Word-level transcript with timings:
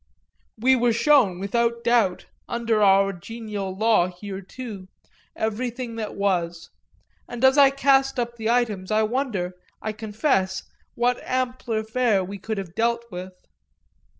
We 0.57 0.75
were 0.75 0.93
shown 0.93 1.39
without 1.39 1.83
doubt, 1.83 2.25
under 2.49 2.81
our 2.81 3.13
genial 3.13 3.77
law 3.77 4.07
here 4.07 4.41
too, 4.41 4.87
everything 5.35 5.95
there 5.95 6.11
was, 6.11 6.71
and 7.29 7.45
as 7.45 7.55
I 7.55 7.69
cast 7.69 8.19
up 8.19 8.35
the 8.35 8.49
items 8.49 8.89
I 8.89 9.03
wonder, 9.03 9.53
I 9.79 9.91
confess, 9.91 10.63
what 10.95 11.21
ampler 11.23 11.83
fare 11.83 12.23
we 12.23 12.39
could 12.39 12.57
have 12.57 12.73
dealt 12.73 13.05
with. 13.11 13.35